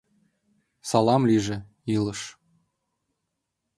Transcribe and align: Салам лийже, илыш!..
Салам 0.89 1.21
лийже, 1.29 1.57
илыш!.. 1.95 2.21